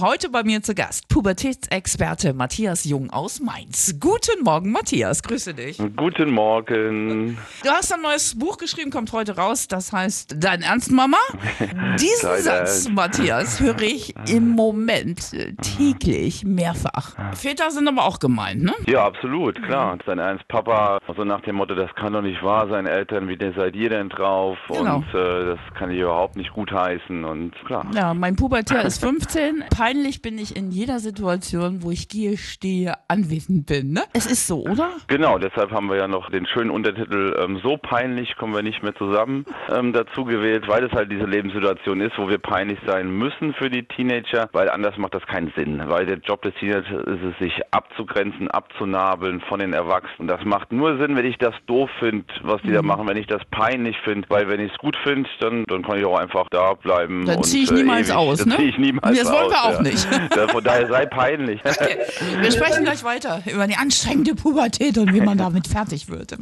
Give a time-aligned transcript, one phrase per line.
[0.00, 3.96] Heute bei mir zu Gast Pubertätsexperte Matthias Jung aus Mainz.
[3.98, 5.24] Guten Morgen, Matthias.
[5.24, 5.82] Grüße dich.
[5.96, 7.36] Guten Morgen.
[7.64, 9.66] Du hast ein neues Buch geschrieben, kommt heute raus.
[9.66, 11.16] Das heißt Dein Ernst, Mama?
[11.98, 12.88] Diesen Dein Satz.
[12.88, 17.16] Matthias, höre ich im Moment äh, täglich mehrfach.
[17.34, 18.74] Väter sind aber auch gemeint, ne?
[18.86, 19.98] Ja, absolut, klar.
[20.06, 23.36] Sein Ernst Papa, so nach dem Motto, das kann doch nicht wahr sein, Eltern, wie
[23.56, 24.58] seid ihr denn drauf?
[24.68, 24.98] Genau.
[24.98, 27.84] Und äh, das kann ich überhaupt nicht gutheißen und klar.
[27.96, 29.64] Ja, mein Pubertär ist 15.
[29.88, 34.02] Peinlich bin ich in jeder Situation, wo ich gehe, stehe, anwesend bin, ne?
[34.12, 34.90] Es ist so, oder?
[35.06, 38.82] Genau, deshalb haben wir ja noch den schönen Untertitel ähm, So peinlich kommen wir nicht
[38.82, 43.10] mehr zusammen ähm, dazu gewählt, weil es halt diese Lebenssituation ist, wo wir peinlich sein
[43.10, 45.80] müssen für die Teenager, weil anders macht das keinen Sinn.
[45.86, 50.28] Weil der Job des Teenagers ist es, sich abzugrenzen, abzunabeln von den Erwachsenen.
[50.28, 52.88] Das macht nur Sinn, wenn ich das doof finde, was die da Mhm.
[52.88, 55.96] machen, wenn ich das peinlich finde, weil wenn ich es gut finde, dann, dann kann
[55.98, 57.24] ich auch einfach da bleiben.
[57.24, 58.18] Dann und, zieh ich äh, niemals ewig.
[58.18, 58.56] aus, Dann ne?
[58.56, 60.04] zieh ich niemals Das wollen wir aus, auch nicht.
[60.50, 61.60] Von daher sei peinlich.
[62.40, 66.36] Wir sprechen gleich weiter über die anstrengende Pubertät und wie man damit fertig wird.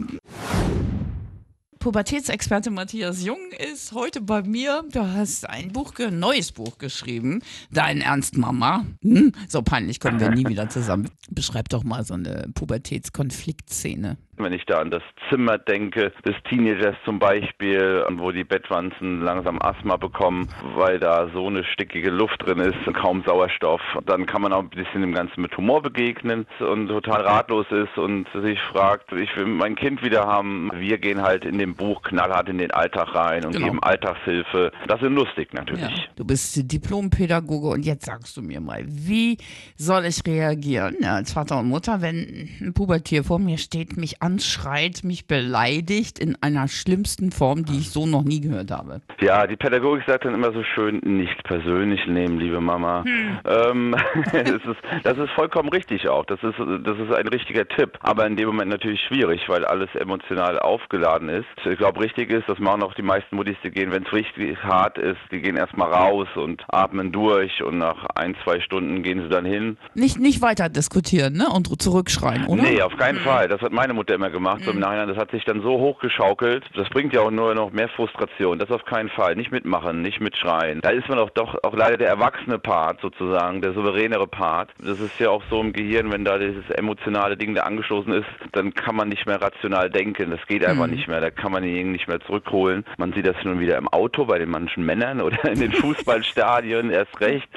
[1.79, 3.39] Pubertätsexperte Matthias Jung
[3.73, 4.83] ist heute bei mir.
[4.91, 7.43] Du hast ein Buch, ein neues Buch geschrieben.
[7.71, 8.85] Dein Ernst, Mama.
[9.03, 9.31] Hm?
[9.49, 11.09] So peinlich kommen wir nie wieder zusammen.
[11.31, 14.17] Beschreib doch mal so eine Pubertätskonfliktszene.
[14.39, 19.61] Wenn ich da an das Zimmer denke, des Teenagers zum Beispiel, wo die Bettwanzen langsam
[19.61, 24.43] Asthma bekommen, weil da so eine stickige Luft drin ist und kaum Sauerstoff, dann kann
[24.43, 28.61] man auch ein bisschen dem Ganzen mit Humor begegnen und total ratlos ist und sich
[28.61, 30.71] fragt, ich will mein Kind wieder haben.
[30.75, 33.67] Wir gehen halt in dem Buch knallhart in den Alltag rein und Genau.
[33.67, 34.73] geben Alltagshilfe.
[34.87, 35.61] Das ist lustig Ja.
[35.61, 36.11] natürlich.
[36.17, 39.39] Du bist Diplompädagoge und jetzt sagst du mir mal, wie
[39.77, 44.23] soll ich reagieren ja, als Vater und Mutter, wenn ein Pubertier vor mir steht, mich
[44.27, 49.01] anschreit, mich beleidigt in einer schlimmsten Form, die ich so noch nie gehört habe?
[49.21, 53.05] Ja, die Pädagogik sagt dann immer so schön, nicht persönlich nehmen, liebe Mama.
[53.45, 53.95] Ähm,
[54.33, 56.25] es ist, das ist vollkommen richtig auch.
[56.25, 57.99] Das ist, das ist ein richtiger Tipp.
[58.01, 61.47] Aber in dem Moment natürlich schwierig, weil alles emotional aufgeladen ist.
[61.65, 64.59] Ich glaube, richtig ist, das machen auch die meisten Muttis, die gehen, wenn es richtig
[64.65, 69.23] hart ist, die gehen erstmal raus und atmen durch und nach ein, zwei Stunden gehen
[69.23, 69.77] sie dann hin.
[69.95, 71.49] Nicht, nicht weiter diskutieren ne?
[71.49, 72.63] und zurückschreien, oder?
[72.63, 73.47] Nee, auf keinen Fall.
[73.47, 74.63] Das hat meine Mutter immer gemacht.
[74.65, 76.65] So im Nachhinein, das hat sich dann so hochgeschaukelt.
[76.75, 78.59] Das bringt ja auch nur noch mehr Frustration.
[78.59, 79.37] Das auf keinen Fall.
[79.37, 80.81] Nicht mitmachen, nicht mitschreien.
[80.81, 84.71] Da ist man auch doch auch leider der erwachsene Part sozusagen, der souveränere Part.
[84.79, 88.27] Das ist ja auch so im Gehirn, wenn da dieses emotionale Ding da angestoßen ist,
[88.53, 90.31] dann kann man nicht mehr rational denken.
[90.31, 91.21] Das geht einfach nicht mehr.
[91.21, 92.85] Da kann man ihn nicht mehr zurückholen.
[92.97, 95.73] Man sieht das nun wieder im Auto bei den manchen Männern oder in den
[96.07, 97.49] Fußballstadien erst recht.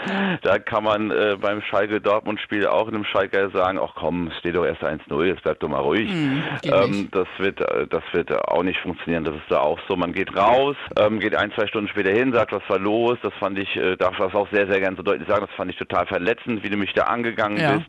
[0.42, 4.56] Da kann man äh, beim Schalke-Dortmund-Spiel auch in einem Schalker sagen, ach komm, es steht
[4.56, 6.10] doch erst 1-0, jetzt bleib doch mal ruhig.
[6.10, 9.24] geht ähm, das wird äh, das wird auch nicht funktionieren.
[9.24, 9.96] Das ist da auch so.
[9.96, 13.18] Man geht raus, ähm, geht ein, zwei Stunden später hin, sagt, was war los.
[13.22, 15.46] Das fand ich, äh, darf das auch sehr, sehr gern so deutlich sagen.
[15.48, 17.78] Das fand ich total verletzend, wie du mich da angegangen Ja.
[17.78, 17.88] bist.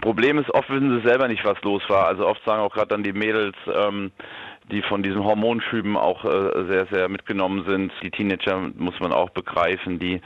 [0.00, 2.06] Problem ist, oft wissen sie selber nicht, was los war.
[2.06, 4.10] Also oft sagen auch gerade dann die Mädels, ähm,
[4.70, 7.92] die von diesen Hormonschüben auch äh, sehr, sehr mitgenommen sind.
[8.02, 10.22] Die Teenager muss man auch begreifen, die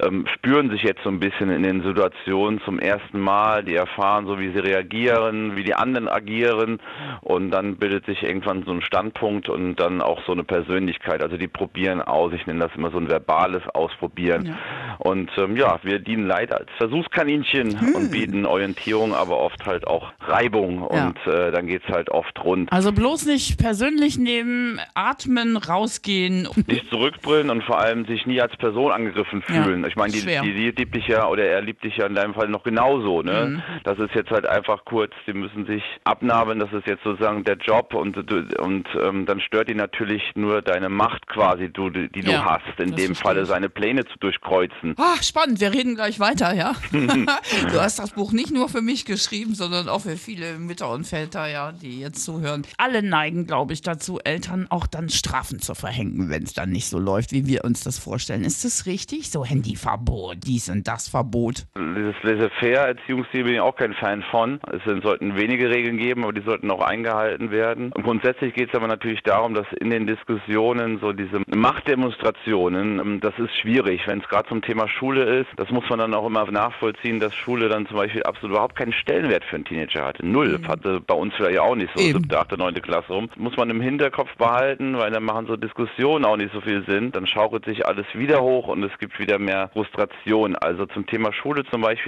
[0.00, 4.26] ähm, spüren sich jetzt so ein bisschen in den Situationen zum ersten Mal, die erfahren
[4.26, 6.80] so, wie sie reagieren, wie die anderen agieren
[7.22, 11.22] und dann bildet sich irgendwann so ein Standpunkt und dann auch so eine Persönlichkeit.
[11.22, 14.46] Also die probieren aus, ich nenne das immer so ein verbales Ausprobieren.
[14.46, 14.54] Ja.
[14.98, 17.94] Und ähm, ja, wir dienen leider als Versuchskaninchen Hm.
[17.94, 21.06] und bieten Orientierung, aber oft halt auch Reibung Ja.
[21.06, 22.70] und äh, dann geht's halt oft rund.
[22.70, 23.77] Also bloß nicht persönlich
[24.18, 26.48] nehmen, atmen, rausgehen.
[26.66, 29.84] nicht zurückbrüllen und vor allem sich nie als Person angegriffen Ja, fühlen.
[29.86, 32.34] ich meine, die, die, die liebt dich ja oder er liebt dich ja in deinem
[32.34, 33.22] Fall noch genauso.
[33.22, 33.46] Ne?
[33.46, 33.62] Mhm.
[33.84, 37.56] Das ist jetzt halt einfach kurz, die müssen sich abnabeln, das ist jetzt sozusagen der
[37.56, 38.16] Job und,
[38.60, 42.80] und ähm, dann stört ihn natürlich nur deine Macht quasi, du, die du Ja, hast,
[42.80, 44.94] in dem Falle seine Pläne zu durchkreuzen.
[44.98, 46.74] Ah, spannend, wir reden gleich weiter, ja?
[46.92, 51.04] du hast das Buch nicht nur für mich geschrieben, sondern auch für viele Mütter und
[51.06, 52.62] Väter, ja, die jetzt zuhören.
[52.76, 56.88] Alle neigen, glaube ich, dazu, Eltern auch dann Strafen zu verhängen, wenn es dann nicht
[56.88, 58.44] so läuft, wie wir uns das vorstellen.
[58.44, 59.30] Ist das richtig?
[59.30, 61.66] So Handyverbot, dies und das Verbot.
[61.76, 64.60] Dieses Laissez-faire-Erziehungsstil bin ich auch kein Fan von.
[64.72, 67.92] Es sollten wenige Regeln geben, aber die sollten auch eingehalten werden.
[67.92, 73.20] Und grundsätzlich geht es aber natürlich darum, dass in den Diskussionen so diese Machtdemonstrationen, ähm,
[73.20, 75.48] das ist schwierig, wenn es gerade zum Thema Schule ist.
[75.56, 78.92] Das muss man dann auch immer nachvollziehen, dass Schule dann zum Beispiel absolut überhaupt keinen
[78.92, 80.24] Stellenwert für einen Teenager hatte.
[80.24, 80.58] Null.
[80.66, 83.28] Hatte bei uns vielleicht auch nicht so, siebte, achte, neunte Klasse rum.
[83.36, 87.12] Muss man im Hinterkopf behalten, weil dann machen so Diskussionen auch nicht so viel Sinn.
[87.12, 90.56] Dann schaukelt sich alles wieder hoch und es gibt wieder mehr Frustration.
[90.56, 91.98] Also zum Thema Schule zum Beispiel